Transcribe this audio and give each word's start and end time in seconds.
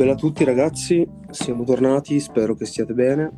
Bella 0.00 0.12
a 0.12 0.16
tutti 0.16 0.44
ragazzi, 0.44 1.06
siamo 1.28 1.62
tornati, 1.62 2.18
spero 2.20 2.54
che 2.54 2.64
stiate 2.64 2.94
bene. 2.94 3.30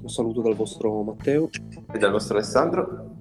Un 0.00 0.08
saluto 0.08 0.40
dal 0.40 0.54
vostro 0.54 1.02
Matteo. 1.02 1.48
E 1.92 1.98
dal 1.98 2.12
vostro 2.12 2.36
Alessandro. 2.36 3.16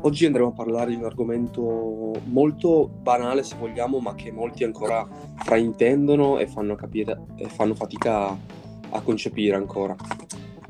Oggi 0.00 0.24
andremo 0.24 0.48
a 0.48 0.52
parlare 0.52 0.88
di 0.88 0.96
un 0.96 1.04
argomento 1.04 2.12
molto 2.24 2.88
banale 2.88 3.42
se 3.42 3.56
vogliamo, 3.58 3.98
ma 3.98 4.14
che 4.14 4.32
molti 4.32 4.64
ancora 4.64 5.06
fraintendono 5.36 6.38
e 6.38 6.46
fanno, 6.46 6.76
capire, 6.76 7.26
e 7.36 7.46
fanno 7.50 7.74
fatica 7.74 8.28
a, 8.28 8.38
a 8.92 9.00
concepire 9.02 9.56
ancora. 9.56 9.94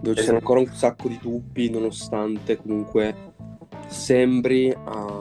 Dove 0.01 0.17
ci 0.17 0.25
sono 0.25 0.39
ancora 0.39 0.59
un 0.59 0.67
sacco 0.75 1.07
di 1.07 1.21
dubbi, 1.23 1.71
nonostante 1.71 2.57
comunque 2.57 3.15
sembri 3.87 4.73
a, 4.73 5.21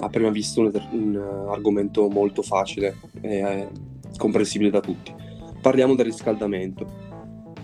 a 0.00 0.08
prima 0.08 0.30
vista 0.30 0.62
un, 0.62 0.70
un, 0.92 1.46
argomento 1.50 2.08
molto 2.08 2.40
facile 2.40 2.96
e 3.20 3.36
eh, 3.36 3.68
comprensibile 4.16 4.70
da 4.70 4.80
tutti. 4.80 5.23
Parliamo 5.64 5.94
del 5.94 6.04
riscaldamento, 6.04 6.86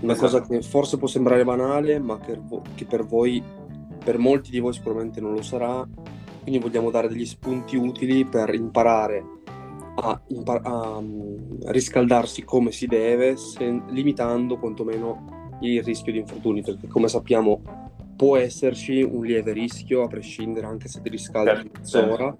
una 0.00 0.14
esatto. 0.14 0.38
cosa 0.38 0.46
che 0.46 0.62
forse 0.62 0.96
può 0.96 1.06
sembrare 1.06 1.44
banale, 1.44 1.98
ma 1.98 2.18
che, 2.18 2.40
che 2.74 2.86
per 2.86 3.04
voi, 3.04 3.42
per 4.02 4.16
molti 4.16 4.50
di 4.50 4.58
voi 4.58 4.72
sicuramente 4.72 5.20
non 5.20 5.34
lo 5.34 5.42
sarà, 5.42 5.86
quindi 6.40 6.58
vogliamo 6.60 6.90
dare 6.90 7.08
degli 7.08 7.26
spunti 7.26 7.76
utili 7.76 8.24
per 8.24 8.54
imparare 8.54 9.22
a, 9.96 10.18
impar- 10.28 10.66
a 10.66 10.96
um, 10.96 11.58
riscaldarsi 11.66 12.42
come 12.42 12.72
si 12.72 12.86
deve, 12.86 13.36
se, 13.36 13.82
limitando 13.90 14.56
quantomeno 14.56 15.58
il 15.60 15.82
rischio 15.82 16.10
di 16.10 16.20
infortuni, 16.20 16.62
perché 16.62 16.88
come 16.88 17.06
sappiamo 17.06 17.60
può 18.16 18.38
esserci 18.38 19.02
un 19.02 19.26
lieve 19.26 19.52
rischio 19.52 20.04
a 20.04 20.06
prescindere 20.06 20.66
anche 20.66 20.88
se 20.88 21.02
ti 21.02 21.10
riscaldi 21.10 21.70
mezz'ora, 21.70 22.34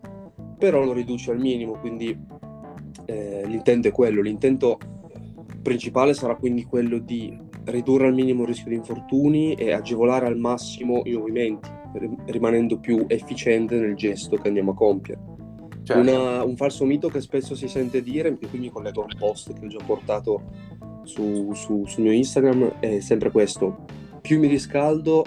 però 0.57 0.83
lo 0.83 0.95
riduci 0.95 1.29
al 1.29 1.39
minimo, 1.39 1.73
quindi 1.73 2.19
eh, 3.05 3.43
l'intento 3.45 3.89
è 3.89 3.93
quello, 3.93 4.23
l'intento 4.23 4.79
principale 5.63 6.15
sarà 6.15 6.37
quindi 6.37 6.65
quello 6.65 6.99
di 6.99 7.37
ridurre 7.65 8.07
al 8.07 8.15
minimo 8.15 8.43
il 8.43 8.49
rischio 8.49 8.71
di 8.71 8.77
infortuni 8.77 9.55
e 9.55 9.73
agevolare 9.73 10.27
al 10.27 10.39
massimo 10.39 11.03
i 11.05 11.13
movimenti, 11.13 11.69
rimanendo 12.27 12.79
più 12.79 13.05
efficiente 13.09 13.79
nel 13.79 13.95
gesto 13.95 14.37
che 14.37 14.49
andiamo 14.49 14.73
a 14.73 14.75
compiere. 14.75 15.21
Certo. 15.83 16.01
Una, 16.01 16.45
un 16.45 16.57
falso 16.57 16.85
mito 16.85 17.09
che 17.09 17.21
spesso 17.21 17.55
si 17.55 17.69
sente 17.69 18.03
dire, 18.03 18.37
e 18.39 18.49
qui 18.49 18.59
mi 18.59 18.71
collego 18.71 19.03
a 19.03 19.05
un 19.05 19.19
post 19.19 19.53
che 19.53 19.65
ho 19.65 19.69
già 19.69 19.83
portato 19.85 20.43
su, 21.05 21.53
su, 21.55 21.85
sul 21.87 22.03
mio 22.03 22.13
Instagram, 22.13 22.79
è 22.81 23.01
sempre 23.01 23.31
questo, 23.31 23.85
più 24.21 24.39
mi 24.39 24.47
riscaldo 24.47 25.25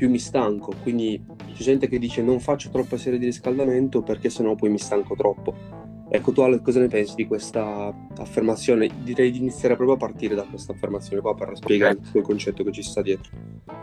più 0.00 0.08
mi 0.08 0.18
stanco, 0.18 0.72
quindi 0.82 1.22
c'è 1.52 1.62
gente 1.62 1.86
che 1.86 1.98
dice 1.98 2.22
non 2.22 2.40
faccio 2.40 2.70
troppe 2.70 2.96
serie 2.96 3.18
di 3.18 3.26
riscaldamento 3.26 4.00
perché 4.00 4.30
sennò 4.30 4.54
poi 4.54 4.70
mi 4.70 4.78
stanco 4.78 5.14
troppo. 5.14 5.54
Ecco, 6.12 6.32
tu 6.32 6.40
Ale, 6.40 6.60
cosa 6.60 6.80
ne 6.80 6.88
pensi 6.88 7.14
di 7.14 7.24
questa 7.24 7.94
affermazione? 8.18 8.90
Direi 9.04 9.30
di 9.30 9.38
iniziare 9.38 9.76
proprio 9.76 9.96
a 9.96 9.98
partire 9.98 10.34
da 10.34 10.42
questa 10.42 10.72
affermazione 10.72 11.22
qua 11.22 11.36
per 11.36 11.52
spiegare 11.54 11.98
okay. 11.98 12.10
il 12.14 12.22
concetto 12.22 12.64
che 12.64 12.72
ci 12.72 12.82
sta 12.82 13.00
dietro. 13.00 13.30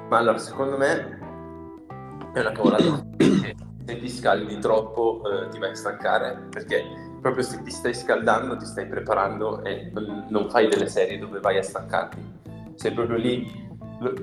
Ma 0.09 0.17
allora, 0.17 0.37
secondo 0.37 0.77
me 0.77 1.19
è 2.33 2.39
una 2.41 2.51
cavolata. 2.51 3.05
se 3.85 3.97
ti 3.97 4.09
scaldi 4.09 4.59
troppo 4.59 5.21
eh, 5.23 5.47
ti 5.47 5.59
vai 5.59 5.69
a 5.69 5.75
stancare 5.75 6.47
perché 6.49 6.83
proprio 7.21 7.43
se 7.43 7.61
ti 7.63 7.71
stai 7.71 7.93
scaldando 7.93 8.57
ti 8.57 8.65
stai 8.65 8.85
preparando 8.85 9.63
e 9.63 9.89
non 10.27 10.49
fai 10.49 10.67
delle 10.67 10.89
serie 10.89 11.17
dove 11.17 11.39
vai 11.39 11.57
a 11.57 11.63
stancarti. 11.63 12.17
Sei 12.75 12.91
proprio 12.91 13.17
lì 13.17 13.65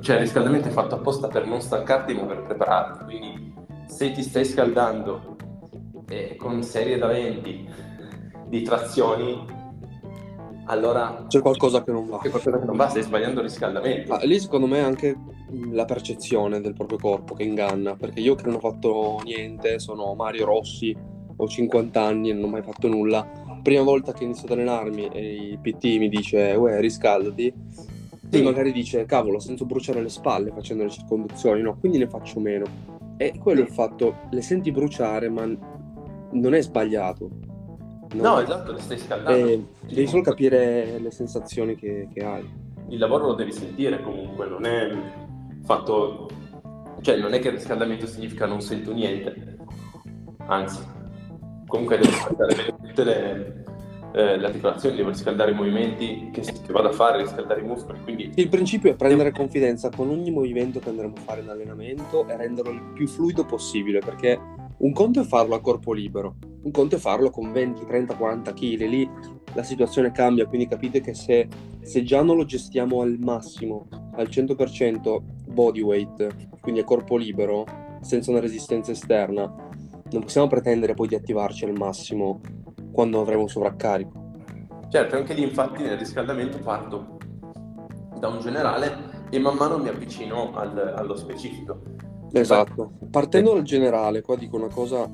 cioè 0.00 0.16
il 0.16 0.22
riscaldamento 0.22 0.68
è 0.68 0.70
fatto 0.70 0.94
apposta 0.94 1.28
per 1.28 1.46
non 1.46 1.60
stancarti 1.60 2.14
ma 2.14 2.26
per 2.26 2.42
prepararti 2.42 3.04
quindi 3.04 3.54
se 3.88 4.12
ti 4.12 4.22
stai 4.22 4.44
scaldando 4.44 5.36
eh, 6.08 6.36
con 6.36 6.62
serie 6.62 6.96
da 6.96 7.08
20 7.08 7.68
di 8.58 8.62
trazioni 8.62 9.62
allora 10.66 11.26
c'è 11.28 11.40
qualcosa 11.40 11.82
che 11.82 11.92
non 11.92 12.06
va. 12.06 12.18
C'è 12.18 12.30
qualcosa 12.30 12.58
che 12.58 12.64
non 12.64 12.76
va 12.76 12.88
stai 12.88 13.02
sbagliando 13.02 13.40
il 13.40 13.48
riscaldamento. 13.48 14.14
Ah, 14.14 14.24
lì 14.24 14.38
secondo 14.40 14.66
me 14.66 14.78
è 14.78 14.82
anche 14.82 15.14
la 15.72 15.84
percezione 15.84 16.60
del 16.60 16.72
proprio 16.72 16.98
corpo 16.98 17.34
che 17.34 17.42
inganna 17.42 17.96
perché 17.96 18.20
io 18.20 18.34
che 18.34 18.44
non 18.46 18.54
ho 18.54 18.60
fatto 18.60 19.20
niente 19.24 19.78
sono 19.78 20.14
Mario 20.14 20.46
Rossi 20.46 20.96
ho 21.36 21.46
50 21.46 22.00
anni 22.00 22.30
e 22.30 22.32
non 22.32 22.44
ho 22.44 22.48
mai 22.48 22.62
fatto 22.62 22.88
nulla. 22.88 23.28
Prima 23.62 23.82
volta 23.82 24.12
che 24.12 24.24
inizio 24.24 24.44
ad 24.44 24.52
allenarmi 24.52 25.08
e 25.08 25.34
il 25.34 25.58
PT 25.58 25.84
mi 25.98 26.08
dice 26.08 26.54
uè 26.54 26.80
riscaldati. 26.80 27.52
Sì. 28.30 28.42
magari 28.42 28.72
dice 28.72 29.04
cavolo 29.04 29.38
sento 29.38 29.64
bruciare 29.64 30.02
le 30.02 30.08
spalle 30.08 30.50
facendo 30.50 30.82
le 30.82 30.90
circonduzioni. 30.90 31.60
No 31.60 31.76
quindi 31.78 31.98
ne 31.98 32.08
faccio 32.08 32.40
meno. 32.40 32.64
E 33.18 33.34
quello 33.38 33.60
è 33.60 33.64
il 33.64 33.70
fatto 33.70 34.16
le 34.30 34.40
senti 34.40 34.72
bruciare 34.72 35.28
ma 35.28 35.46
non 36.30 36.54
è 36.54 36.62
sbagliato 36.62 37.43
no, 38.22 38.40
esatto 38.40 38.72
le 38.72 38.80
stai 38.80 38.98
scaldando 38.98 39.46
e 39.48 39.64
devi 39.86 40.06
solo 40.06 40.22
capire 40.22 40.98
le 40.98 41.10
sensazioni 41.10 41.74
che, 41.76 42.08
che 42.12 42.24
hai 42.24 42.48
il 42.88 42.98
lavoro 42.98 43.26
lo 43.26 43.34
devi 43.34 43.52
sentire 43.52 44.02
comunque 44.02 44.46
non 44.46 44.64
è 44.64 44.90
fatto 45.64 46.28
cioè 47.00 47.16
non 47.16 47.32
è 47.34 47.38
che 47.38 47.48
il 47.48 47.54
riscaldamento 47.54 48.06
significa 48.06 48.46
non 48.46 48.60
sento 48.60 48.92
niente 48.92 49.56
anzi 50.46 50.82
comunque 51.66 51.98
devi 51.98 52.12
ascoltare 52.12 52.74
tutte 52.82 53.04
le 53.04 53.64
eh, 54.14 54.36
le 54.36 54.46
articolazioni, 54.46 54.94
devo 54.94 55.08
riscaldare 55.08 55.50
i 55.50 55.54
movimenti 55.54 56.30
che, 56.32 56.40
che 56.40 56.72
vado 56.72 56.88
a 56.88 56.92
fare, 56.92 57.18
riscaldare 57.18 57.60
i 57.60 57.64
muscoli. 57.64 58.00
Quindi... 58.00 58.30
Il 58.36 58.48
principio 58.48 58.92
è 58.92 58.94
prendere 58.94 59.32
confidenza 59.32 59.90
con 59.90 60.08
ogni 60.08 60.30
movimento 60.30 60.78
che 60.78 60.88
andremo 60.88 61.14
a 61.16 61.20
fare 61.20 61.40
in 61.40 61.48
allenamento 61.48 62.26
e 62.28 62.36
renderlo 62.36 62.70
il 62.70 62.92
più 62.94 63.08
fluido 63.08 63.44
possibile, 63.44 63.98
perché 63.98 64.38
un 64.78 64.92
conto 64.92 65.20
è 65.20 65.24
farlo 65.24 65.54
a 65.54 65.60
corpo 65.60 65.92
libero, 65.92 66.36
un 66.62 66.70
conto 66.70 66.96
è 66.96 66.98
farlo 66.98 67.30
con 67.30 67.52
20, 67.52 67.84
30, 67.86 68.16
40 68.16 68.52
kg, 68.52 68.78
lì 68.86 69.08
la 69.54 69.62
situazione 69.62 70.10
cambia, 70.10 70.46
quindi 70.46 70.66
capite 70.66 71.00
che 71.00 71.14
se, 71.14 71.48
se 71.80 72.02
già 72.02 72.22
non 72.22 72.36
lo 72.36 72.44
gestiamo 72.44 73.00
al 73.00 73.16
massimo, 73.20 73.86
al 74.14 74.26
100% 74.26 75.22
body 75.46 75.80
weight, 75.80 76.58
quindi 76.60 76.80
a 76.80 76.84
corpo 76.84 77.16
libero, 77.16 77.64
senza 78.00 78.30
una 78.30 78.40
resistenza 78.40 78.90
esterna, 78.90 79.52
non 80.10 80.22
possiamo 80.22 80.48
pretendere 80.48 80.94
poi 80.94 81.08
di 81.08 81.14
attivarci 81.14 81.64
al 81.64 81.76
massimo 81.76 82.40
quando 82.92 83.20
avremo 83.20 83.42
un 83.42 83.48
sovraccarico. 83.48 84.22
Certo, 84.88 85.16
anche 85.16 85.34
lì 85.34 85.42
infatti 85.42 85.82
nel 85.82 85.98
riscaldamento 85.98 86.58
parto 86.58 87.18
da 88.18 88.28
un 88.28 88.40
generale 88.40 89.26
e 89.30 89.38
man 89.38 89.56
mano 89.56 89.78
mi 89.78 89.88
avvicino 89.88 90.54
al, 90.54 90.94
allo 90.96 91.16
specifico. 91.16 91.93
Esatto, 92.40 92.92
partendo 93.10 93.54
dal 93.54 93.62
generale, 93.62 94.20
qua 94.20 94.36
dico 94.36 94.56
una 94.56 94.68
cosa 94.68 95.08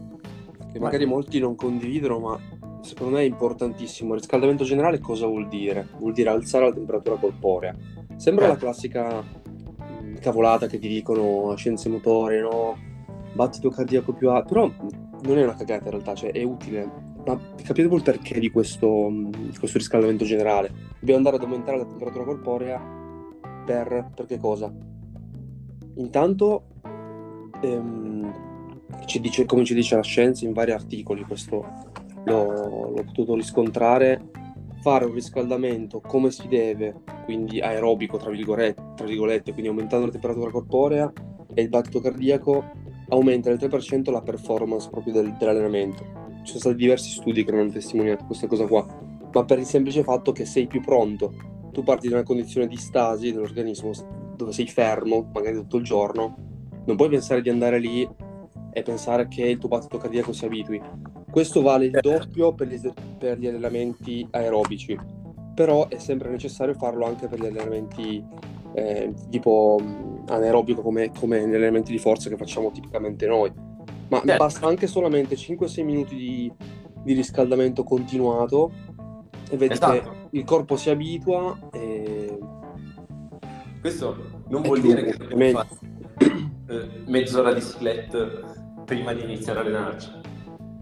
che 0.72 0.78
magari 0.78 1.04
molti 1.04 1.38
non 1.38 1.54
condividono, 1.54 2.19
ma 2.19 2.38
secondo 2.81 3.16
me 3.16 3.22
è 3.22 3.26
importantissimo. 3.26 4.14
Il 4.14 4.20
riscaldamento 4.20 4.64
generale 4.64 5.00
cosa 5.00 5.26
vuol 5.26 5.48
dire? 5.48 5.88
Vuol 5.98 6.12
dire 6.12 6.30
alzare 6.30 6.66
la 6.66 6.72
temperatura 6.72 7.16
corporea. 7.16 7.76
Sembra 8.16 8.47
eh. 8.47 8.48
la 8.48 8.56
classica 8.56 9.20
mh, 9.20 10.14
cavolata 10.20 10.66
che 10.66 10.78
ti 10.78 10.88
dicono 10.88 11.54
scienze 11.56 11.88
motorie, 11.88 12.41
no? 12.41 12.76
Battito 13.34 13.70
cardiaco 13.70 14.12
più 14.12 14.30
alto, 14.30 14.48
però 14.48 14.70
non 15.22 15.38
è 15.38 15.42
una 15.42 15.54
cagata 15.54 15.84
in 15.84 15.91
realtà, 15.91 16.14
cioè 16.14 16.32
è 16.32 16.42
utile 16.42 17.09
ma 17.25 17.38
capite 17.62 17.94
il 17.94 18.03
perché 18.03 18.41
di 18.41 18.50
questo, 18.50 19.12
questo, 19.59 19.76
riscaldamento 19.76 20.25
generale? 20.25 20.72
Dobbiamo 20.98 21.19
andare 21.19 21.36
ad 21.36 21.42
aumentare 21.42 21.76
la 21.78 21.84
temperatura 21.84 22.25
corporea 22.25 22.80
per, 23.66 24.10
per 24.14 24.26
che 24.26 24.38
cosa? 24.38 24.72
Intanto, 25.97 26.64
ehm, 27.60 28.32
ci 29.06 29.21
dice, 29.21 29.44
come 29.44 29.65
ci 29.65 29.75
dice 29.75 29.97
la 29.97 30.03
scienza 30.03 30.44
in 30.44 30.53
vari 30.53 30.72
articoli, 30.72 31.22
questo 31.22 31.65
l'ho, 32.25 32.93
l'ho 32.94 33.04
potuto 33.04 33.34
riscontrare, 33.34 34.31
fare 34.82 35.04
un 35.04 35.15
riscaldamento 35.15 36.00
come 36.00 36.31
si 36.31 36.48
deve, 36.48 37.03
quindi 37.25 37.60
aerobico 37.60 38.16
tra 38.16 38.31
virgolette, 38.31 38.82
tra 38.97 39.06
virgolette 39.06 39.53
quindi 39.53 39.69
aumentando 39.69 40.06
la 40.06 40.12
temperatura 40.12 40.50
corporea 40.50 41.12
e 41.53 41.62
il 41.62 41.69
battito 41.69 42.00
cardiaco 42.00 42.65
aumenta 43.09 43.53
del 43.53 43.59
3% 43.59 44.10
la 44.10 44.22
performance 44.22 44.88
proprio 44.88 45.12
del, 45.12 45.34
dell'allenamento 45.38 46.21
ci 46.42 46.53
sono 46.53 46.60
stati 46.60 46.77
diversi 46.77 47.10
studi 47.10 47.44
che 47.44 47.53
hanno 47.53 47.71
testimoniato 47.71 48.25
questa 48.25 48.47
cosa 48.47 48.66
qua, 48.66 48.86
ma 49.33 49.45
per 49.45 49.59
il 49.59 49.66
semplice 49.66 50.03
fatto 50.03 50.33
che 50.33 50.45
sei 50.45 50.66
più 50.66 50.80
pronto. 50.80 51.33
Tu 51.72 51.83
parti 51.83 52.09
da 52.09 52.16
una 52.16 52.24
condizione 52.24 52.66
di 52.66 52.77
stasi 52.77 53.33
dell'organismo 53.33 53.91
dove 54.36 54.53
sei 54.53 54.66
fermo, 54.66 55.30
magari 55.33 55.56
tutto 55.56 55.77
il 55.77 55.84
giorno, 55.84 56.49
non 56.84 56.97
puoi 56.97 57.09
pensare 57.09 57.42
di 57.42 57.50
andare 57.50 57.78
lì 57.78 58.09
e 58.72 58.82
pensare 58.82 59.28
che 59.28 59.44
il 59.44 59.59
tuo 59.59 59.68
battito 59.68 59.98
cardiaco 59.98 60.32
si 60.32 60.44
abitui. 60.44 60.80
Questo 61.30 61.62
vale 61.62 61.86
il 61.86 61.98
doppio 62.00 62.54
per 62.54 62.68
gli, 62.68 62.80
per 63.18 63.38
gli 63.38 63.47
allenamenti 63.47 64.27
aerobici, 64.30 64.98
però 65.54 65.88
è 65.88 65.98
sempre 65.98 66.30
necessario 66.30 66.74
farlo 66.74 67.06
anche 67.06 67.28
per 67.28 67.41
gli 67.41 67.47
allenamenti 67.47 68.24
eh, 68.74 69.12
tipo 69.30 69.80
anaerobico 70.27 70.82
come, 70.82 71.10
come 71.18 71.41
gli 71.41 71.54
allenamenti 71.54 71.91
di 71.91 71.98
forza 71.98 72.28
che 72.28 72.36
facciamo 72.36 72.71
tipicamente 72.71 73.27
noi 73.27 73.53
ma 74.10 74.18
certo. 74.18 74.36
basta 74.36 74.66
anche 74.66 74.86
solamente 74.86 75.36
5-6 75.36 75.84
minuti 75.84 76.16
di, 76.16 76.53
di, 77.03 77.12
riscaldamento 77.15 77.84
continuato 77.84 78.72
e 79.48 79.56
vedi 79.56 79.72
esatto. 79.74 79.92
che 79.92 80.36
il 80.38 80.44
corpo 80.44 80.77
si 80.77 80.91
abitua 80.91 81.56
e... 81.72 82.38
Questo 83.80 84.42
non 84.48 84.62
vuol 84.62 84.80
dire 84.80 85.04
che 85.04 85.16
dobbiamo 85.16 85.50
fare 85.50 86.49
eh, 86.70 86.88
mezz'ora 87.06 87.52
di 87.52 87.60
split 87.60 88.84
prima 88.84 89.12
di 89.12 89.22
iniziare 89.22 89.58
a 89.58 89.62
allenarci. 89.62 90.10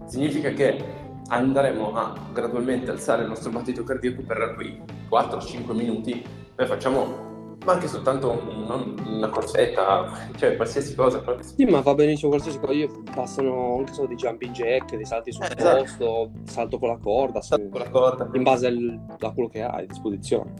Significa 0.05 0.51
che 0.51 0.83
andremo 1.27 1.93
a 1.95 2.13
gradualmente 2.31 2.91
alzare 2.91 3.23
il 3.23 3.27
nostro 3.27 3.51
battito 3.51 3.83
cardiaco 3.83 4.21
per 4.21 4.53
quei 4.55 4.81
4-5 5.09 5.73
minuti. 5.73 6.23
Noi 6.55 6.67
facciamo 6.67 7.27
ma 7.65 7.73
anche 7.73 7.87
soltanto 7.87 8.31
un, 8.31 8.95
una 9.05 9.29
corsetta, 9.29 10.29
cioè 10.37 10.55
qualsiasi 10.55 10.95
cosa. 10.95 11.21
Sì, 11.41 11.65
ma 11.65 11.81
va 11.81 11.93
benissimo 11.93 12.29
qualsiasi 12.29 12.57
cosa. 12.59 12.73
Io 12.73 13.03
passano 13.13 13.77
anche 13.79 13.93
solo 13.93 14.07
di 14.07 14.15
jumping 14.15 14.53
jack, 14.53 14.95
dei 14.95 15.05
salti 15.05 15.31
sul 15.31 15.43
eh, 15.43 15.55
esatto. 15.57 15.77
posto, 15.77 16.31
salto 16.45 16.79
con 16.79 16.89
la 16.89 16.97
corda, 16.97 17.41
salto 17.41 17.69
con 17.69 17.81
la 17.81 17.89
corda. 17.89 18.29
in 18.33 18.43
base 18.43 18.67
al, 18.67 18.99
a 19.19 19.31
quello 19.31 19.49
che 19.49 19.61
hai 19.61 19.83
a 19.83 19.85
disposizione. 19.85 20.53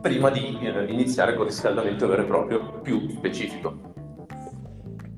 Prima 0.00 0.30
di 0.30 0.58
eh, 0.60 0.84
iniziare 0.92 1.34
con 1.34 1.46
il 1.46 1.50
riscaldamento 1.50 2.06
vero 2.06 2.22
e 2.22 2.26
proprio 2.26 2.80
più 2.82 3.08
specifico. 3.08 3.93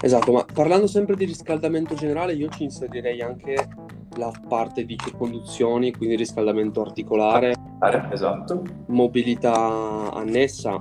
Esatto, 0.00 0.32
ma 0.32 0.44
parlando 0.52 0.86
sempre 0.86 1.16
di 1.16 1.24
riscaldamento 1.24 1.94
generale, 1.94 2.34
io 2.34 2.48
ci 2.48 2.64
inserirei 2.64 3.22
anche 3.22 3.54
la 4.16 4.32
parte 4.48 4.84
di 4.84 4.96
circonduzioni, 4.96 5.92
quindi 5.92 6.16
riscaldamento 6.16 6.80
articolare, 6.80 7.54
esatto. 8.10 8.62
mobilità 8.86 10.12
annessa. 10.12 10.80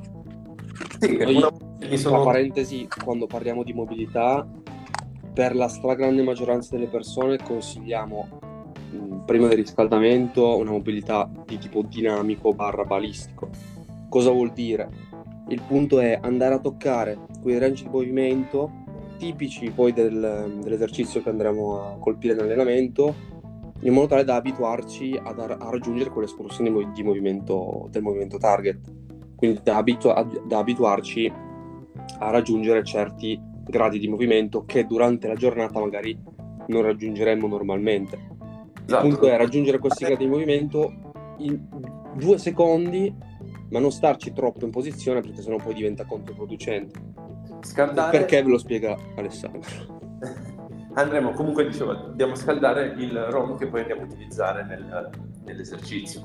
Sì, 1.00 1.18
Noi, 1.18 1.36
una... 1.36 1.50
sono... 1.98 2.16
Tra 2.16 2.26
parentesi, 2.26 2.88
quando 3.04 3.26
parliamo 3.26 3.64
di 3.64 3.74
mobilità, 3.74 4.48
per 5.34 5.56
la 5.56 5.68
stragrande 5.68 6.24
maggioranza 6.24 6.76
delle 6.76 6.88
persone 6.88 7.38
consigliamo 7.38 8.44
prima 9.26 9.48
del 9.48 9.58
riscaldamento 9.58 10.58
una 10.58 10.72
mobilità 10.72 11.30
di 11.46 11.58
tipo 11.58 11.82
dinamico 11.82 12.54
barra 12.54 12.84
balistico. 12.84 13.50
Cosa 14.08 14.32
vuol 14.32 14.52
dire? 14.54 14.88
Il 15.50 15.62
punto 15.62 16.00
è 16.00 16.18
andare 16.22 16.56
a 16.56 16.60
toccare 16.60 17.18
quei 17.42 17.58
range 17.58 17.84
di 17.84 17.90
movimento 17.90 18.84
tipici 19.18 19.70
poi 19.72 19.94
del, 19.94 20.60
dell'esercizio 20.62 21.22
che 21.22 21.30
andremo 21.30 21.94
a 21.94 21.98
colpire 21.98 22.34
nell'allenamento 22.34 23.34
in 23.82 23.94
modo 23.94 24.08
tale 24.08 24.24
da 24.24 24.36
abituarci 24.36 25.20
ad, 25.22 25.40
a 25.40 25.70
raggiungere 25.70 26.10
quelle 26.10 26.28
escursioni 26.28 26.92
di 26.94 27.04
movimento, 27.04 27.88
del 27.92 28.02
movimento 28.02 28.38
target. 28.38 28.80
Quindi 29.36 29.60
da, 29.64 29.78
abitu- 29.78 30.46
da 30.48 30.58
abituarci 30.58 31.32
a 32.20 32.30
raggiungere 32.30 32.84
certi 32.84 33.40
gradi 33.64 34.00
di 34.00 34.08
movimento 34.08 34.64
che 34.66 34.86
durante 34.86 35.28
la 35.28 35.36
giornata 35.36 35.80
magari 35.80 36.18
non 36.68 36.82
raggiungeremmo 36.82 37.48
normalmente. 37.48 38.34
Esatto. 38.86 39.06
il 39.06 39.12
punto 39.12 39.28
è 39.28 39.38
raggiungere 39.38 39.80
questi 39.80 40.06
gradi 40.06 40.26
di 40.26 40.30
movimento 40.30 40.94
in 41.38 41.60
due 42.16 42.38
secondi 42.38 43.14
ma 43.70 43.80
non 43.80 43.92
starci 43.92 44.32
troppo 44.32 44.64
in 44.64 44.72
posizione 44.72 45.22
perché 45.22 45.42
sennò 45.42 45.58
poi 45.58 45.74
diventa 45.74 46.06
controproducente 46.06 47.15
Scaldare... 47.66 48.18
Perché 48.18 48.44
ve 48.44 48.50
lo 48.50 48.58
spiega 48.60 48.96
Alessandro. 49.16 50.00
Andremo 50.94 51.32
comunque, 51.32 51.66
dicevo, 51.66 51.94
dobbiamo 51.94 52.36
scaldare 52.36 52.94
il 52.98 53.18
ROM 53.26 53.58
che 53.58 53.68
poi 53.68 53.82
andiamo 53.82 54.04
a 54.04 54.06
utilizzare 54.06 54.64
nel, 54.64 55.10
nell'esercizio, 55.44 56.22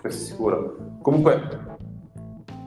questo 0.00 0.22
è 0.22 0.26
sicuro. 0.26 0.98
Comunque, 1.00 1.76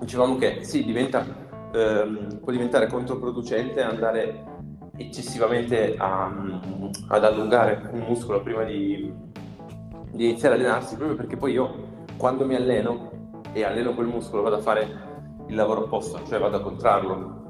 dicevamo 0.02 0.38
che 0.38 0.64
sì, 0.64 0.84
diventa, 0.84 1.24
ehm, 1.72 2.40
può 2.44 2.52
diventare 2.52 2.88
controproducente 2.88 3.82
andare 3.82 4.44
eccessivamente 4.98 5.96
a, 5.98 6.26
ad 7.08 7.24
allungare 7.24 7.90
un 7.92 8.00
muscolo 8.00 8.42
prima 8.42 8.64
di, 8.64 9.14
di 10.12 10.30
iniziare 10.30 10.56
a 10.56 10.58
allenarsi, 10.58 10.96
proprio 10.96 11.16
perché 11.16 11.38
poi 11.38 11.54
io 11.54 12.04
quando 12.18 12.46
mi 12.46 12.56
alleno 12.56 13.12
e 13.54 13.64
alleno 13.64 13.94
quel 13.94 14.08
muscolo 14.08 14.42
vado 14.42 14.56
a 14.56 14.62
fare 14.62 15.14
il 15.48 15.56
lavoro 15.56 15.84
opposto, 15.84 16.22
cioè 16.28 16.40
vado 16.40 16.58
a 16.58 16.62
contrarlo, 16.62 17.45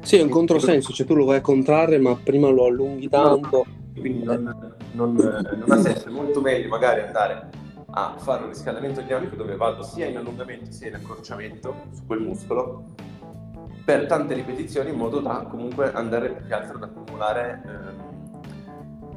sì, 0.00 0.16
è 0.16 0.22
un 0.22 0.28
controsenso, 0.28 0.92
cioè 0.92 1.06
tu 1.06 1.14
lo 1.14 1.24
vai 1.24 1.38
a 1.38 1.40
contrarre 1.40 1.98
ma 1.98 2.16
prima 2.16 2.48
lo 2.48 2.66
allunghi 2.66 3.08
tanto. 3.08 3.64
Quindi 3.98 4.24
non, 4.24 4.74
non, 4.92 5.14
non 5.14 5.64
ha 5.70 5.80
senso, 5.80 6.08
è 6.08 6.10
molto 6.10 6.40
meglio 6.40 6.68
magari 6.68 7.00
andare 7.00 7.48
a 7.90 8.14
fare 8.18 8.42
un 8.42 8.50
riscaldamento 8.50 9.00
dinamico 9.00 9.36
dove 9.36 9.56
vado 9.56 9.82
sia 9.82 10.06
in 10.06 10.18
allungamento 10.18 10.70
sia 10.70 10.88
in 10.88 10.96
accorciamento 10.96 11.74
su 11.92 12.04
quel 12.06 12.20
muscolo 12.20 12.84
per 13.84 14.06
tante 14.06 14.34
ripetizioni 14.34 14.90
in 14.90 14.96
modo 14.96 15.20
da 15.20 15.46
comunque 15.48 15.92
andare 15.92 16.32
più 16.32 16.46
che 16.46 16.52
altro 16.52 16.76
ad 16.76 16.82
accumulare 16.82 17.62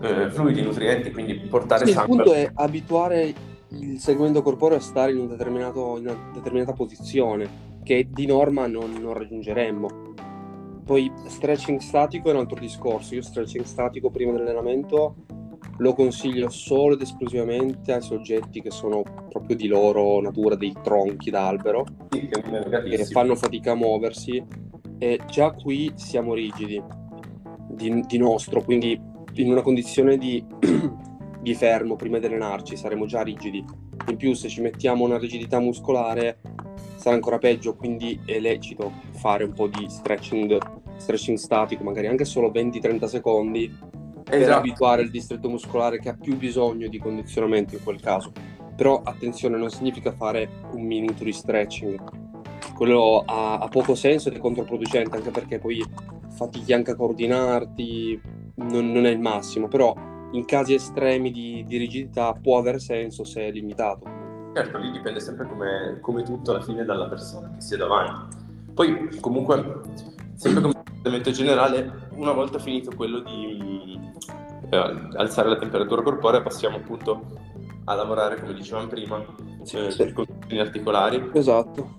eh, 0.02 0.08
eh, 0.08 0.32
fluidi, 0.32 0.62
nutrienti, 0.62 1.12
quindi 1.12 1.36
portare 1.36 1.86
sì, 1.86 1.92
sangue. 1.92 2.16
Il 2.16 2.22
punto 2.22 2.38
è 2.38 2.52
abituare 2.54 3.34
il 3.70 4.00
segmento 4.00 4.42
corporeo 4.42 4.78
a 4.78 4.82
stare 4.82 5.12
in, 5.12 5.18
un 5.20 5.36
in 5.38 6.08
una 6.08 6.32
determinata 6.34 6.74
posizione 6.74 7.68
che 7.84 8.08
di 8.10 8.26
norma 8.26 8.68
non, 8.68 8.92
non 9.00 9.14
raggiungeremmo 9.14 10.09
poi 10.90 11.12
stretching 11.28 11.78
statico 11.78 12.30
è 12.30 12.34
un 12.34 12.40
altro 12.40 12.60
discorso. 12.60 13.14
Io 13.14 13.22
stretching 13.22 13.64
statico 13.64 14.10
prima 14.10 14.32
dell'allenamento 14.32 15.18
lo 15.78 15.94
consiglio 15.94 16.50
solo 16.50 16.96
ed 16.96 17.02
esclusivamente 17.02 17.94
ai 17.94 18.02
soggetti 18.02 18.60
che 18.60 18.72
sono 18.72 19.04
proprio 19.30 19.56
di 19.56 19.68
loro 19.68 20.20
natura 20.20 20.56
dei 20.56 20.74
tronchi 20.82 21.30
d'albero 21.30 21.86
sì, 22.10 22.28
che 22.28 23.06
fanno 23.06 23.36
fatica 23.36 23.74
a 23.74 23.76
muoversi 23.76 24.44
e 24.98 25.20
già 25.28 25.52
qui 25.52 25.92
siamo 25.94 26.34
rigidi 26.34 26.82
di, 27.68 28.04
di 28.08 28.18
nostro, 28.18 28.64
quindi 28.64 29.00
in 29.34 29.52
una 29.52 29.62
condizione 29.62 30.18
di, 30.18 30.44
di 31.40 31.54
fermo 31.54 31.98
prima 31.98 32.18
di 32.18 32.26
allenarci 32.26 32.76
saremo 32.76 33.06
già 33.06 33.22
rigidi. 33.22 33.64
In 34.08 34.18
più 34.18 34.34
se 34.34 34.50
ci 34.50 34.62
mettiamo 34.62 35.06
una 35.06 35.20
rigidità 35.20 35.60
muscolare 35.60 36.40
sarà 37.00 37.16
ancora 37.16 37.38
peggio, 37.38 37.76
quindi 37.76 38.20
è 38.26 38.40
lecito 38.40 38.92
fare 39.12 39.46
un 39.46 39.54
po' 39.54 39.68
di 39.68 39.90
stretching, 39.90 40.79
stretching 41.00 41.38
statico, 41.38 41.84
magari 41.84 42.08
anche 42.08 42.26
solo 42.26 42.52
20-30 42.52 43.06
secondi, 43.06 43.66
esatto. 43.66 44.24
per 44.30 44.50
abituare 44.52 45.02
il 45.02 45.10
distretto 45.10 45.50
muscolare 45.50 46.00
che 46.00 46.10
ha 46.10 46.18
più 46.20 46.38
bisogno 46.38 46.88
di 46.88 47.00
condizionamento 47.00 47.76
in 47.76 47.84
quel 47.84 48.00
caso. 48.00 48.32
Però 48.76 49.02
attenzione, 49.04 49.58
non 49.58 49.70
significa 49.70 50.12
fare 50.12 50.50
un 50.74 50.84
minuto 50.84 51.24
di 51.24 51.34
stretching. 51.34 52.00
Quello 52.76 53.24
ha, 53.26 53.58
ha 53.58 53.68
poco 53.68 53.96
senso 53.96 54.30
ed 54.30 54.36
è 54.36 54.40
controproducente, 54.40 55.18
anche 55.18 55.32
perché 55.32 55.60
poi 55.60 55.84
fatichi 56.30 56.72
anche 56.72 56.92
a 56.92 56.96
coordinarti, 56.96 58.22
non, 58.56 58.92
non 58.92 59.06
è 59.06 59.10
il 59.10 59.20
massimo, 59.20 59.68
però 59.68 59.94
in 60.32 60.46
casi 60.46 60.76
estremi 60.76 61.32
di, 61.32 61.66
di 61.68 61.78
rigidità 61.78 62.34
può 62.34 62.58
aver 62.58 62.80
senso 62.80 63.24
se 63.24 63.48
è 63.48 63.52
limitato 63.52 64.20
Certo, 64.54 64.78
lì 64.80 64.92
dipende 64.92 65.20
sempre 65.20 65.48
come, 65.48 66.00
come 66.02 66.24
tutto 66.24 66.52
alla 66.52 66.62
fine 66.62 66.84
dalla 66.84 67.08
persona 67.08 67.52
che 67.52 67.62
si 67.62 67.76
è 67.76 67.78
davanti. 67.78 68.38
Poi 68.74 69.20
comunque, 69.20 69.82
sempre 70.36 70.62
come 70.62 70.74
trattamento 71.02 71.32
generale, 71.32 72.10
una 72.16 72.34
volta 72.34 72.60
finito 72.60 72.92
quello 72.96 73.20
di 73.20 74.00
eh, 74.70 75.10
alzare 75.16 75.50
la 75.50 75.58
temperatura 75.58 76.02
corporea, 76.02 76.42
passiamo 76.42 76.78
appunto 76.78 77.26
a 77.86 77.94
lavorare, 77.96 78.40
come 78.40 78.54
dicevamo 78.54 78.88
prima, 78.88 79.24
sì, 79.64 79.78
eh, 79.78 79.92
sì. 79.92 80.12
condizioni 80.12 80.60
articolari. 80.60 81.32
Esatto. 81.34 81.98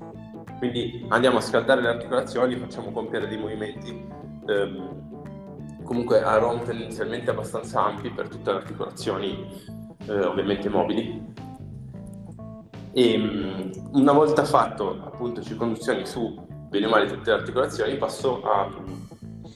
Quindi 0.59 1.07
andiamo 1.09 1.39
a 1.39 1.41
scaldare 1.41 1.81
le 1.81 1.89
articolazioni, 1.89 2.57
facciamo 2.57 2.93
compiere 2.93 3.27
dei 3.27 3.39
movimenti 3.39 4.07
ehm, 4.47 5.83
comunque 5.83 6.23
a 6.23 6.37
ROM 6.37 6.63
tendenzialmente 6.65 7.31
abbastanza 7.31 7.83
ampi 7.83 8.11
per 8.11 8.29
tutte 8.29 8.53
le 8.53 8.59
articolazioni 8.59 9.47
eh, 10.07 10.21
ovviamente 10.21 10.69
mobili 10.69 11.35
e 12.93 13.19
mm, 13.19 13.71
una 13.95 14.13
volta 14.13 14.45
fatto 14.45 15.01
appunto 15.03 15.43
circonduzioni 15.43 16.05
su 16.07 16.49
bene 16.71 16.87
o 16.87 16.89
male 16.89 17.07
tutte 17.07 17.31
le 17.31 17.37
articolazioni 17.37 17.97
passo 17.97 18.41
a 18.43 18.73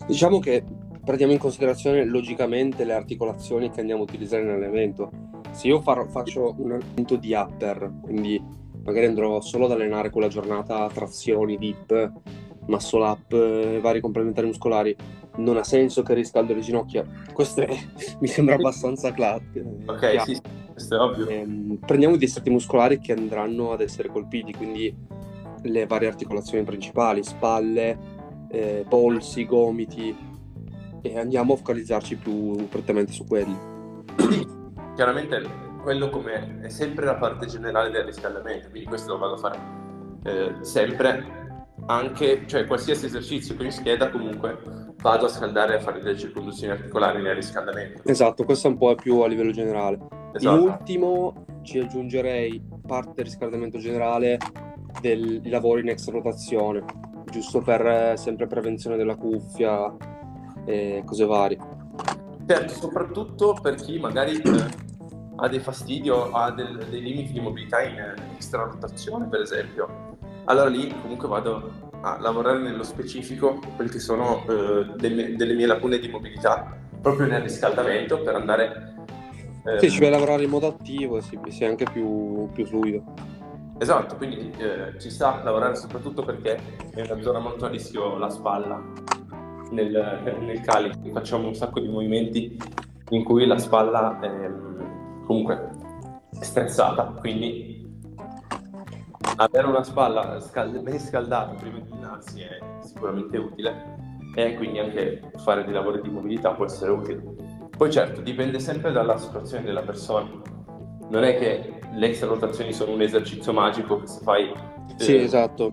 diciamo 0.06 0.40
che 0.40 0.64
prendiamo 1.02 1.32
in 1.32 1.38
considerazione 1.38 2.04
logicamente 2.04 2.84
le 2.84 2.92
articolazioni 2.92 3.70
che 3.70 3.80
andiamo 3.80 4.00
a 4.00 4.04
utilizzare 4.04 4.42
nell'allenamento 4.42 5.10
se 5.52 5.68
io 5.68 5.80
far, 5.80 6.06
faccio 6.08 6.54
un 6.58 6.72
allenamento 6.72 7.16
di 7.16 7.32
upper 7.32 7.92
quindi 8.02 8.42
magari 8.82 9.06
andrò 9.06 9.40
solo 9.40 9.66
ad 9.66 9.70
allenare 9.70 10.10
quella 10.10 10.28
giornata 10.28 10.88
trazioni, 10.88 11.56
dip 11.56 12.12
muscle 12.66 13.04
up, 13.04 13.32
eh, 13.32 13.78
vari 13.80 14.00
complementari 14.00 14.48
muscolari 14.48 14.94
non 15.36 15.56
ha 15.56 15.64
senso 15.64 16.02
che 16.02 16.14
riscaldo 16.14 16.52
le 16.52 16.60
ginocchia? 16.60 17.06
Questo 17.32 17.60
è, 17.60 17.68
mi 18.20 18.26
sembra 18.26 18.56
abbastanza 18.56 19.12
classico 19.12 19.76
ok 19.86 20.22
sì 20.22 20.40
questo 20.74 20.96
è 20.96 20.98
ovvio. 20.98 21.28
Ehm, 21.28 21.78
prendiamo 21.86 22.16
i 22.16 22.18
distretti 22.18 22.50
muscolari 22.50 22.98
che 22.98 23.12
andranno 23.12 23.70
ad 23.70 23.80
essere 23.80 24.08
colpiti, 24.08 24.52
quindi 24.52 24.92
le 25.64 25.86
varie 25.86 26.08
articolazioni 26.08 26.64
principali, 26.64 27.22
spalle, 27.22 27.98
eh, 28.50 28.84
polsi, 28.88 29.44
gomiti, 29.44 30.16
e 31.02 31.18
andiamo 31.18 31.52
a 31.52 31.56
focalizzarci 31.56 32.16
più 32.16 32.68
prettamente 32.68 33.12
su 33.12 33.26
quelli. 33.26 33.56
Chiaramente 34.94 35.42
quello 35.82 36.08
come 36.08 36.60
è 36.62 36.68
sempre 36.70 37.04
la 37.04 37.16
parte 37.16 37.46
generale 37.46 37.90
del 37.90 38.04
riscaldamento, 38.04 38.70
quindi 38.70 38.88
questo 38.88 39.12
lo 39.12 39.18
vado 39.18 39.34
a 39.34 39.36
fare 39.36 39.58
eh, 40.22 40.54
sempre, 40.64 41.66
anche, 41.86 42.44
cioè 42.46 42.66
qualsiasi 42.66 43.06
esercizio 43.06 43.54
che 43.54 43.64
mi 43.64 43.70
scheda 43.70 44.08
comunque 44.10 44.58
vado 45.02 45.26
a 45.26 45.28
scaldare 45.28 45.74
e 45.74 45.76
a 45.76 45.80
fare 45.80 46.00
delle 46.00 46.16
circonduzioni 46.16 46.72
articolari 46.72 47.20
nel 47.20 47.34
riscaldamento. 47.34 48.00
Esatto, 48.06 48.44
questo 48.44 48.68
è 48.68 48.70
un 48.70 48.78
po' 48.78 48.94
più 48.94 49.20
a 49.20 49.26
livello 49.26 49.50
generale. 49.50 49.98
Esatto. 50.32 50.56
In 50.56 50.62
ultimo 50.62 51.44
ci 51.62 51.78
aggiungerei 51.78 52.62
parte 52.86 53.12
del 53.16 53.24
riscaldamento 53.26 53.78
generale 53.78 54.38
dei 55.00 55.48
lavori 55.48 55.82
in 55.82 55.88
extra 55.88 56.12
rotazione, 56.12 56.84
giusto 57.30 57.60
per 57.60 57.86
eh, 57.86 58.16
sempre 58.16 58.46
prevenzione 58.46 58.96
della 58.96 59.16
cuffia 59.16 59.94
e 60.64 61.02
cose 61.04 61.24
varie. 61.24 61.58
Certo, 62.46 62.72
soprattutto 62.74 63.58
per 63.60 63.74
chi 63.76 63.98
magari 63.98 64.36
eh, 64.36 64.66
ha 65.36 65.48
dei 65.48 65.60
fastidi 65.60 66.10
o 66.10 66.30
ha 66.30 66.50
del, 66.50 66.86
dei 66.90 67.00
limiti 67.00 67.32
di 67.32 67.40
mobilità 67.40 67.82
in 67.82 68.14
extra 68.34 68.64
rotazione, 68.64 69.26
per 69.26 69.40
esempio, 69.40 70.16
allora 70.44 70.68
lì 70.68 70.94
comunque 71.00 71.28
vado 71.28 71.82
a 72.02 72.18
lavorare 72.20 72.58
nello 72.58 72.82
specifico 72.82 73.60
quelle 73.76 73.90
che 73.90 73.98
sono 73.98 74.44
eh, 74.46 74.92
delle, 74.96 75.36
delle, 75.36 75.54
mie 75.54 75.66
lacune 75.66 75.98
di 75.98 76.08
mobilità 76.08 76.76
proprio 77.00 77.26
nel 77.26 77.42
riscaldamento 77.42 78.20
per 78.22 78.34
andare... 78.34 78.92
Eh, 79.64 79.78
sì, 79.78 79.90
ci 79.90 80.04
a 80.04 80.10
lavorare 80.10 80.42
in 80.42 80.50
modo 80.50 80.66
attivo 80.66 81.16
e 81.16 81.22
sì, 81.22 81.38
sia 81.48 81.68
anche 81.68 81.86
più, 81.90 82.50
più 82.52 82.66
fluido. 82.66 83.02
Esatto, 83.78 84.16
quindi 84.16 84.52
eh, 84.58 84.98
ci 84.98 85.10
sta 85.10 85.40
a 85.40 85.42
lavorare 85.42 85.74
soprattutto 85.74 86.22
perché 86.22 86.58
è 86.94 87.02
una 87.10 87.20
zona 87.20 87.40
molto 87.40 87.66
a 87.66 87.68
rischio 87.68 88.16
la 88.18 88.30
spalla 88.30 88.80
nel, 89.70 90.36
nel 90.40 90.60
calico, 90.60 90.98
facciamo 91.12 91.48
un 91.48 91.54
sacco 91.54 91.80
di 91.80 91.88
movimenti 91.88 92.56
in 93.10 93.24
cui 93.24 93.46
la 93.46 93.58
spalla 93.58 94.20
è 94.20 94.50
comunque 95.26 95.70
stressata, 96.40 97.04
quindi 97.18 97.74
avere 99.36 99.66
una 99.66 99.82
spalla 99.82 100.38
scal- 100.40 100.80
ben 100.80 100.98
scaldata 100.98 101.54
prima 101.54 101.78
di 101.78 101.90
allenarsi 101.90 102.40
è 102.42 102.58
sicuramente 102.80 103.36
utile 103.36 103.96
e 104.36 104.54
quindi 104.54 104.78
anche 104.78 105.30
fare 105.36 105.64
dei 105.64 105.72
lavori 105.72 106.00
di 106.00 106.10
mobilità 106.10 106.52
può 106.52 106.64
essere 106.64 106.90
utile. 106.92 107.22
Poi 107.76 107.90
certo, 107.90 108.20
dipende 108.20 108.60
sempre 108.60 108.92
dalla 108.92 109.16
situazione 109.16 109.64
della 109.64 109.82
persona. 109.82 110.30
Non 111.08 111.24
è 111.24 111.38
che 111.38 111.80
le 111.94 112.06
extra 112.08 112.26
rotazioni 112.26 112.72
sono 112.72 112.92
un 112.92 113.02
esercizio 113.02 113.52
magico 113.52 114.00
che 114.00 114.06
se 114.06 114.20
fai... 114.22 114.52
Sì, 114.96 115.16
eh, 115.16 115.22
esatto. 115.22 115.72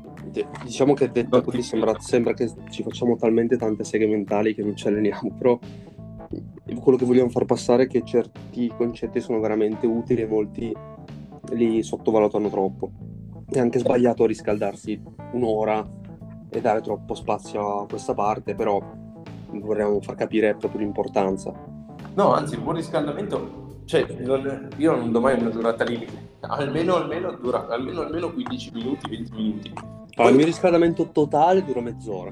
Diciamo 0.63 0.93
che 0.93 1.11
detto 1.11 1.41
così 1.41 1.61
sembra, 1.61 1.99
sembra 1.99 2.33
che 2.33 2.49
ci 2.69 2.83
facciamo 2.83 3.15
talmente 3.17 3.57
tante 3.57 3.83
seghe 3.83 4.07
mentali 4.07 4.53
che 4.53 4.63
non 4.63 4.75
ci 4.75 4.87
alleniamo, 4.87 5.33
però 5.37 5.59
quello 6.79 6.97
che 6.97 7.05
vogliamo 7.05 7.29
far 7.29 7.45
passare 7.45 7.83
è 7.83 7.87
che 7.87 8.03
certi 8.05 8.71
concetti 8.75 9.19
sono 9.19 9.39
veramente 9.39 9.85
utili 9.85 10.21
e 10.21 10.27
molti 10.27 10.75
li 11.51 11.83
sottovalutano 11.83 12.49
troppo. 12.49 12.91
È 13.49 13.59
anche 13.59 13.79
sbagliato 13.79 14.25
riscaldarsi 14.25 15.01
un'ora 15.33 15.85
e 16.49 16.61
dare 16.61 16.81
troppo 16.81 17.13
spazio 17.13 17.81
a 17.81 17.87
questa 17.87 18.13
parte, 18.13 18.55
però 18.55 18.81
vorremmo 19.51 19.99
far 20.01 20.15
capire 20.15 20.55
proprio 20.55 20.81
l'importanza. 20.81 21.53
No, 22.13 22.33
anzi, 22.33 22.55
il 22.55 22.61
buon 22.61 22.75
riscaldamento, 22.75 23.60
cioè, 23.85 24.05
non, 24.19 24.69
io 24.77 24.95
non 24.95 25.11
do 25.11 25.19
mai 25.19 25.39
una 25.39 25.49
durata 25.49 25.83
limite, 25.83 26.35
almeno, 26.41 26.95
almeno, 26.95 27.31
dura, 27.33 27.67
almeno, 27.67 28.01
almeno 28.01 28.31
15 28.31 28.71
minuti, 28.73 29.09
20 29.09 29.31
minuti. 29.33 29.73
Allora, 30.15 30.31
il 30.31 30.35
mio 30.37 30.45
riscaldamento 30.45 31.09
totale 31.11 31.63
dura 31.63 31.81
mezz'ora. 31.81 32.31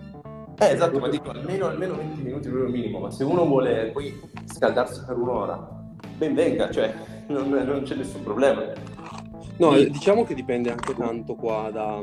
Eh, 0.59 0.71
esatto, 0.71 0.99
ma 0.99 1.07
dico 1.07 1.29
almeno, 1.29 1.67
almeno 1.67 1.95
20 1.95 2.21
minuti 2.21 2.49
proprio 2.49 2.69
minimo, 2.69 2.99
ma 2.99 3.11
se 3.11 3.23
uno 3.23 3.45
vuole 3.45 3.91
poi 3.93 4.19
scaldarsi 4.45 5.03
per 5.05 5.17
un'ora, 5.17 5.57
ben 6.17 6.33
venga, 6.33 6.69
cioè 6.69 6.93
non, 7.27 7.49
non 7.49 7.83
c'è 7.83 7.95
nessun 7.95 8.23
problema. 8.23 8.63
No, 9.57 9.69
Quindi... 9.69 9.91
diciamo 9.91 10.23
che 10.23 10.33
dipende 10.33 10.71
anche 10.71 10.93
tanto 10.95 11.35
qua 11.35 11.69
da, 11.71 12.01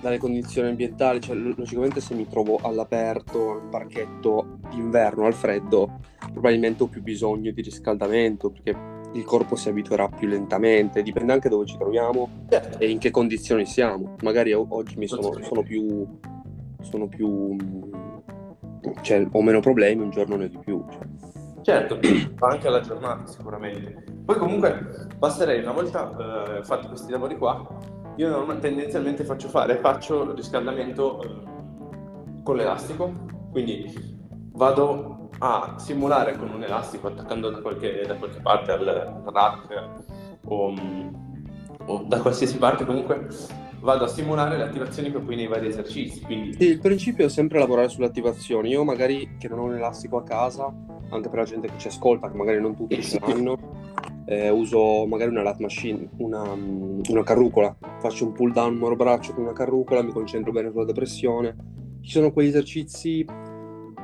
dalle 0.00 0.18
condizioni 0.18 0.68
ambientali, 0.68 1.20
cioè 1.20 1.36
logicamente 1.36 2.00
se 2.00 2.14
mi 2.14 2.26
trovo 2.26 2.58
all'aperto, 2.62 3.52
al 3.52 3.68
parchetto 3.68 4.58
d'inverno, 4.70 5.26
al 5.26 5.34
freddo, 5.34 6.00
probabilmente 6.32 6.82
ho 6.82 6.86
più 6.86 7.02
bisogno 7.02 7.50
di 7.50 7.62
riscaldamento 7.62 8.50
perché 8.50 8.98
il 9.12 9.24
corpo 9.24 9.56
si 9.56 9.68
abituerà 9.68 10.08
più 10.08 10.28
lentamente, 10.28 11.02
dipende 11.02 11.32
anche 11.32 11.48
dove 11.48 11.66
ci 11.66 11.76
troviamo 11.76 12.28
certo. 12.48 12.78
e 12.78 12.88
in 12.88 12.98
che 12.98 13.10
condizioni 13.10 13.66
siamo. 13.66 14.14
Magari 14.22 14.52
oggi 14.52 14.96
mi 14.96 15.08
sono, 15.08 15.32
sono 15.42 15.62
più 15.62 16.06
sono 16.82 17.08
più 17.08 17.56
cioè, 19.02 19.26
ho 19.30 19.42
meno 19.42 19.60
problemi, 19.60 20.02
un 20.02 20.10
giorno 20.10 20.36
ne 20.36 20.44
ho 20.44 20.48
di 20.48 20.58
più. 20.58 20.84
Cioè. 20.90 21.02
Certo, 21.62 21.98
anche 22.40 22.66
alla 22.66 22.80
giornata 22.80 23.26
sicuramente. 23.26 24.04
Poi 24.24 24.36
comunque 24.36 25.08
passerei 25.18 25.60
una 25.60 25.72
volta 25.72 26.58
eh, 26.58 26.64
fatti 26.64 26.86
questi 26.86 27.10
lavori 27.10 27.36
qua, 27.36 27.66
io 28.16 28.58
tendenzialmente 28.58 29.24
faccio 29.24 29.48
fare, 29.48 29.76
faccio 29.76 30.34
riscaldamento 30.34 31.22
eh, 31.22 32.42
con 32.42 32.56
l'elastico, 32.56 33.12
quindi 33.50 33.92
vado 34.52 35.19
a 35.38 35.74
simulare 35.78 36.36
con 36.36 36.50
un 36.50 36.62
elastico 36.62 37.08
attaccando 37.08 37.50
da 37.50 37.60
qualche, 37.60 38.04
da 38.06 38.16
qualche 38.16 38.40
parte 38.40 38.72
al 38.72 39.22
rack 39.24 39.88
o, 40.44 40.74
o 41.86 42.04
da 42.06 42.20
qualsiasi 42.20 42.58
parte 42.58 42.84
comunque 42.84 43.28
vado 43.80 44.04
a 44.04 44.08
simulare 44.08 44.56
le 44.56 44.64
attivazioni 44.64 45.10
che 45.10 45.18
poi 45.18 45.36
nei 45.36 45.46
vari 45.46 45.68
esercizi. 45.68 46.20
Quindi... 46.20 46.54
Sì, 46.54 46.64
il 46.64 46.80
principio 46.80 47.26
è 47.26 47.28
sempre 47.28 47.58
lavorare 47.58 47.88
sulle 47.88 48.06
attivazioni. 48.06 48.70
Io 48.70 48.84
magari 48.84 49.36
che 49.38 49.48
non 49.48 49.60
ho 49.60 49.64
un 49.64 49.74
elastico 49.74 50.18
a 50.18 50.22
casa, 50.22 50.72
anche 51.10 51.28
per 51.28 51.38
la 51.38 51.44
gente 51.44 51.68
che 51.68 51.78
ci 51.78 51.88
ascolta, 51.88 52.30
che 52.30 52.36
magari 52.36 52.60
non 52.60 52.76
tutti 52.76 53.02
ce 53.02 53.18
l'hanno, 53.20 53.58
eh, 54.26 54.50
uso 54.50 55.06
magari 55.06 55.30
una 55.30 55.42
lat 55.42 55.58
machine, 55.58 56.08
una, 56.18 56.42
una 56.42 57.22
carrucola. 57.22 57.74
Faccio 57.98 58.26
un 58.26 58.32
pull 58.32 58.52
down 58.52 58.76
monobraccio 58.76 59.32
con 59.32 59.44
una 59.44 59.52
carrucola, 59.52 60.02
mi 60.02 60.12
concentro 60.12 60.52
bene 60.52 60.70
sulla 60.70 60.84
depressione. 60.84 61.56
Ci 62.02 62.10
sono 62.10 62.32
quegli 62.32 62.48
esercizi 62.48 63.24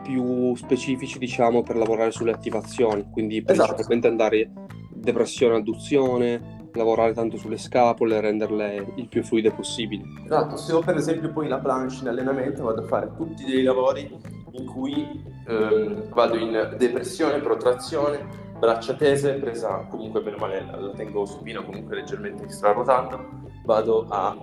più 0.06 0.54
specifici, 0.54 1.18
diciamo, 1.18 1.62
per 1.62 1.76
lavorare 1.76 2.12
sulle 2.12 2.32
attivazioni, 2.32 3.08
quindi 3.10 3.42
esatto. 3.44 3.75
principalmente 3.75 4.06
andare 4.06 4.50
depressione, 4.92 5.56
adduzione, 5.56 6.68
lavorare 6.75 7.12
tanto 7.12 7.36
sulle 7.36 7.58
scapole, 7.58 8.20
renderle 8.20 8.92
il 8.96 9.08
più 9.08 9.22
fluide 9.25 9.50
possibile. 9.50 10.04
Esatto, 10.25 10.56
se 10.56 10.72
ho 10.72 10.80
per 10.80 10.96
esempio 10.96 11.32
poi 11.32 11.48
la 11.48 11.58
planche 11.58 11.96
in 12.02 12.08
allenamento 12.08 12.62
vado 12.62 12.82
a 12.82 12.86
fare 12.86 13.10
tutti 13.16 13.44
dei 13.44 13.62
lavori 13.62 14.08
in 14.52 14.66
cui 14.66 15.25
ehm, 15.46 16.08
vado 16.10 16.36
in 16.36 16.75
depressione, 16.78 17.40
protrazione, 17.40 18.25
braccia 18.58 18.94
tese, 18.94 19.34
presa 19.34 19.86
comunque 19.90 20.22
per 20.22 20.38
male 20.38 20.64
la 20.64 20.92
tengo 20.94 21.26
supina, 21.26 21.62
comunque 21.62 21.96
leggermente 21.96 22.44
extrarotando, 22.44 23.44
vado 23.64 24.06
a 24.08 24.36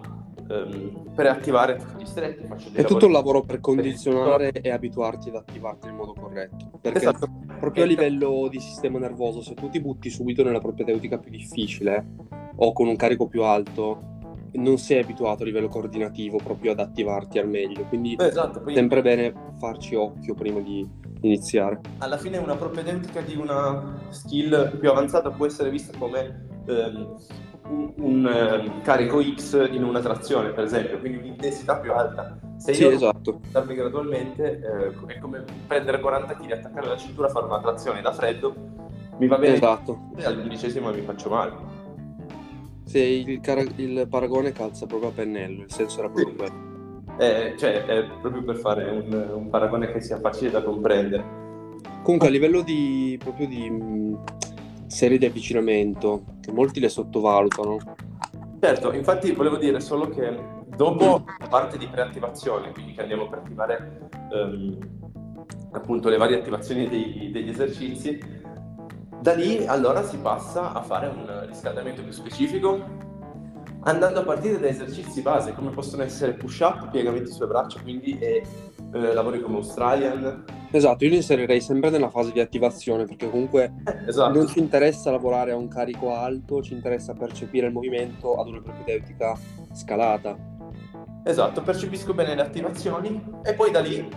ehm, 0.49 1.13
preattivare 1.13 1.77
tutti 1.77 2.03
gli 2.03 2.05
stretti. 2.05 2.47
È 2.73 2.83
tutto 2.83 3.05
un 3.05 3.11
lavoro 3.11 3.41
per 3.41 3.59
condizionare 3.59 4.51
e 4.51 4.69
abituarti 4.69 5.29
ad 5.29 5.35
attivarti 5.35 5.87
in 5.87 5.95
modo 5.95 6.13
corretto. 6.13 6.71
Perché 6.81 6.99
esatto. 6.99 7.27
proprio 7.59 7.83
a 7.83 7.87
livello 7.87 8.47
di 8.49 8.59
sistema 8.59 8.99
nervoso, 8.99 9.41
se 9.41 9.53
tu 9.53 9.69
ti 9.69 9.79
butti 9.79 10.09
subito 10.09 10.43
nella 10.43 10.59
propedeutica 10.59 11.17
più 11.17 11.31
difficile 11.31 12.05
o 12.55 12.71
con 12.73 12.87
un 12.87 12.95
carico 12.95 13.27
più 13.27 13.43
alto, 13.43 14.11
non 14.53 14.77
sei 14.77 15.01
abituato 15.01 15.43
a 15.43 15.45
livello 15.45 15.67
coordinativo 15.67 16.37
proprio 16.37 16.71
ad 16.71 16.79
attivarti 16.79 17.39
al 17.39 17.47
meglio. 17.47 17.85
Quindi 17.85 18.15
esatto, 18.19 18.61
poi... 18.61 18.73
sempre 18.73 19.01
bene 19.01 19.33
farci 19.59 19.95
occhio 19.95 20.33
prima 20.33 20.59
di 20.59 20.87
iniziare. 21.21 21.79
Alla 21.99 22.17
fine 22.17 22.37
una 22.37 22.55
propedeutica 22.55 23.21
di 23.21 23.35
una 23.35 23.99
skill 24.09 24.77
più 24.77 24.89
avanzata 24.89 25.31
può 25.31 25.45
essere 25.45 25.69
vista 25.69 25.97
come 25.97 26.47
ehm, 26.67 27.15
un, 27.67 27.93
un 27.97 28.25
uh, 28.25 28.81
carico 28.81 29.21
X 29.21 29.69
in 29.71 29.83
una 29.83 29.99
trazione, 29.99 30.49
per 30.49 30.65
esempio, 30.65 30.99
quindi 30.99 31.19
un'intensità 31.19 31.77
più 31.77 31.93
alta. 31.93 32.37
Se 32.57 32.73
sì, 32.73 32.83
io 32.83 32.91
esatto. 32.91 33.39
darmi 33.51 33.75
gradualmente, 33.75 34.59
eh, 34.59 34.87
è 34.89 35.19
come 35.19 35.43
prendere 35.67 35.99
40 35.99 36.35
kg, 36.35 36.51
attaccare 36.51 36.87
la 36.87 36.97
cintura, 36.97 37.29
fare 37.29 37.45
una 37.45 37.59
trazione 37.59 38.01
da 38.01 38.11
freddo, 38.11 38.53
mi 39.17 39.27
va 39.27 39.37
bene, 39.37 39.55
esatto. 39.55 40.09
e 40.15 40.25
all'undicesimo 40.25 40.91
mi 40.91 41.01
faccio 41.01 41.29
male. 41.29 41.81
Sì, 42.85 43.25
il, 43.27 43.39
car- 43.39 43.71
il, 43.77 44.07
paragone 44.09 44.51
calza 44.51 44.85
proprio 44.85 45.09
a 45.09 45.13
pennello, 45.13 45.63
il 45.63 45.71
senso 45.71 45.99
era 45.99 46.09
proprio 46.09 46.35
quello. 46.35 46.71
Eh, 47.17 47.53
cioè, 47.57 47.85
è 47.85 48.03
proprio 48.21 48.43
per 48.43 48.57
fare 48.57 48.89
un, 48.89 49.31
un, 49.33 49.49
paragone 49.49 49.91
che 49.91 50.01
sia 50.01 50.19
facile 50.19 50.51
da 50.51 50.63
comprendere. 50.63 51.41
Comunque, 52.01 52.27
a 52.27 52.31
livello 52.31 52.61
di 52.61 53.17
proprio 53.21 53.47
di 53.47 53.69
serie 54.93 55.17
di 55.17 55.25
avvicinamento, 55.25 56.23
che 56.39 56.51
molti 56.51 56.79
le 56.79 56.87
sottovalutano. 56.87 57.77
Certo, 58.61 58.93
infatti 58.93 59.31
volevo 59.31 59.57
dire 59.57 59.79
solo 59.81 60.07
che 60.07 60.37
dopo 60.75 61.25
la 61.39 61.47
parte 61.47 61.77
di 61.77 61.87
preattivazione, 61.87 62.71
quindi 62.71 62.93
che 62.93 63.01
andiamo 63.01 63.27
per 63.27 63.39
attivare 63.39 64.09
um, 64.31 64.77
appunto 65.71 66.09
le 66.09 66.17
varie 66.17 66.37
attivazioni 66.37 66.87
dei, 66.87 67.31
degli 67.31 67.49
esercizi, 67.49 68.19
da 69.19 69.33
lì 69.33 69.65
allora 69.65 70.03
si 70.03 70.17
passa 70.17 70.73
a 70.73 70.81
fare 70.83 71.07
un 71.07 71.45
riscaldamento 71.47 72.03
più 72.03 72.11
specifico 72.11 73.12
andando 73.83 74.19
a 74.19 74.23
partire 74.23 74.59
da 74.59 74.67
esercizi 74.67 75.21
base 75.21 75.53
come 75.53 75.71
possono 75.71 76.03
essere 76.03 76.33
push 76.33 76.59
up, 76.59 76.89
piegamenti 76.89 77.31
sulle 77.31 77.47
braccia, 77.47 77.79
quindi 77.81 78.17
e 78.19 78.43
eh, 78.93 79.13
lavori 79.13 79.41
come 79.41 79.57
Australian. 79.57 80.43
Esatto, 80.71 81.03
io 81.03 81.11
li 81.11 81.17
inserirei 81.17 81.61
sempre 81.61 81.89
nella 81.89 82.09
fase 82.09 82.31
di 82.31 82.39
attivazione 82.39 83.05
perché 83.05 83.29
comunque 83.29 83.73
eh, 83.85 84.07
esatto. 84.07 84.33
non 84.33 84.47
ci 84.47 84.59
interessa 84.59 85.11
lavorare 85.11 85.51
a 85.51 85.55
un 85.55 85.67
carico 85.67 86.13
alto, 86.15 86.61
ci 86.61 86.73
interessa 86.73 87.13
percepire 87.13 87.67
il 87.67 87.73
movimento 87.73 88.35
ad 88.35 88.47
una 88.47 88.61
propedeutica 88.61 89.37
scalata. 89.73 90.35
Esatto, 91.25 91.61
percepisco 91.61 92.13
bene 92.13 92.35
le 92.35 92.41
attivazioni 92.41 93.23
e 93.43 93.53
poi 93.53 93.71
da 93.71 93.79
lì 93.79 94.09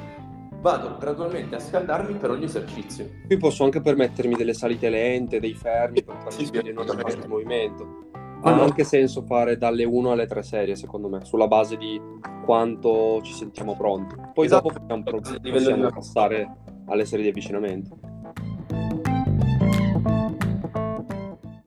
vado 0.61 0.97
gradualmente 0.99 1.55
a 1.55 1.61
scaldarmi 1.61 2.15
per 2.15 2.31
ogni 2.31 2.45
esercizio. 2.45 3.09
Qui 3.27 3.37
posso 3.37 3.63
anche 3.63 3.81
permettermi 3.81 4.35
delle 4.35 4.55
salite 4.55 4.89
lente, 4.89 5.39
dei 5.39 5.55
fermi 5.55 6.03
per 6.03 6.17
farci 6.17 6.47
sì, 6.47 6.51
vedere 6.51 6.71
il 6.71 7.29
movimento 7.29 8.07
ha 8.47 8.61
ah, 8.61 8.63
anche 8.63 8.85
senso 8.85 9.23
fare 9.23 9.57
dalle 9.57 9.85
1 9.85 10.13
alle 10.13 10.27
3 10.27 10.43
serie, 10.43 10.77
secondo 10.77 11.09
me, 11.09 11.25
sulla 11.25 11.49
base 11.49 11.77
di 11.77 12.01
quanto 12.45 13.21
ci 13.23 13.33
sentiamo 13.33 13.77
pronti. 13.77 14.15
Poi 14.33 14.47
esatto. 14.47 14.69
dopo 14.69 14.79
possiamo, 14.79 15.03
possiamo 15.51 15.89
passare 15.91 16.57
alle 16.87 17.05
serie 17.05 17.25
di 17.25 17.31
avvicinamento. 17.31 17.99